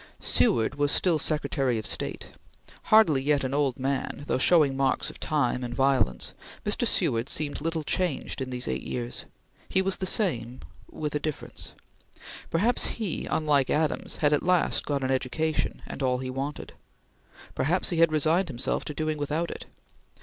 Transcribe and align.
Seward 0.19 0.73
was 0.79 0.91
still 0.91 1.19
Secretary 1.19 1.77
of 1.77 1.85
State. 1.85 2.29
Hardly 2.85 3.21
yet 3.21 3.43
an 3.43 3.53
old 3.53 3.77
man, 3.77 4.23
though 4.25 4.39
showing 4.39 4.75
marks 4.75 5.11
of 5.11 5.19
time 5.19 5.63
and 5.63 5.75
violence, 5.75 6.33
Mr. 6.65 6.87
Seward 6.87 7.29
seemed 7.29 7.61
little 7.61 7.83
changed 7.83 8.41
in 8.41 8.49
these 8.49 8.67
eight 8.67 8.81
years. 8.81 9.25
He 9.69 9.79
was 9.83 9.97
the 9.97 10.07
same 10.07 10.61
with 10.89 11.13
a 11.13 11.19
difference. 11.19 11.73
Perhaps 12.49 12.87
he 12.97 13.27
unlike 13.27 13.67
Henry 13.67 13.83
Adams 13.83 14.15
had 14.15 14.33
at 14.33 14.41
last 14.41 14.87
got 14.87 15.03
an 15.03 15.11
education, 15.11 15.83
and 15.85 16.01
all 16.01 16.17
he 16.17 16.31
wanted. 16.31 16.73
Perhaps 17.53 17.91
he 17.91 17.97
had 17.97 18.11
resigned 18.11 18.47
himself 18.47 18.83
to 18.85 18.95
doing 18.95 19.19
without 19.19 19.51
it. 19.51 19.65